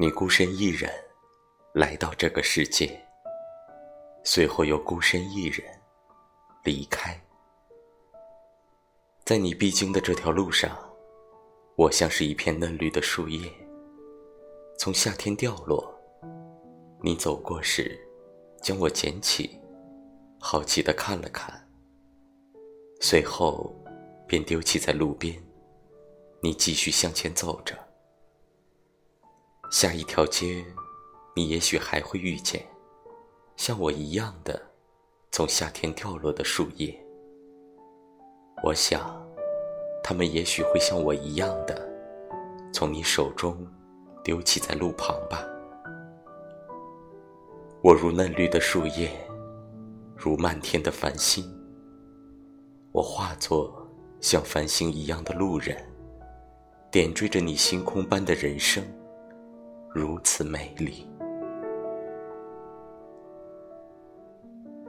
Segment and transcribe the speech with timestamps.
[0.00, 0.90] 你孤身一人
[1.74, 2.98] 来到这个世界，
[4.24, 5.62] 随后又孤身一人
[6.64, 7.22] 离开。
[9.26, 10.74] 在你必经的这条路上，
[11.76, 13.52] 我像是一片嫩绿的树叶，
[14.78, 15.94] 从夏天掉落。
[17.02, 18.00] 你走过时，
[18.62, 19.60] 将我捡起，
[20.40, 21.68] 好奇地看了看，
[23.02, 23.70] 随后
[24.26, 25.38] 便丢弃在路边。
[26.42, 27.76] 你继续向前走着，
[29.70, 30.64] 下一条街，
[31.36, 32.60] 你也许还会遇见
[33.54, 34.60] 像我一样的
[35.30, 36.92] 从夏天掉落的树叶。
[38.64, 39.24] 我想，
[40.02, 41.88] 他们也许会像我一样的
[42.72, 43.64] 从你手中
[44.24, 45.46] 丢弃在路旁吧。
[47.80, 49.08] 我如嫩绿的树叶，
[50.16, 51.44] 如漫天的繁星。
[52.90, 53.88] 我化作
[54.20, 55.76] 像繁星一样的路人，
[56.90, 58.84] 点缀着你星空般的人生，
[59.92, 61.09] 如此美丽。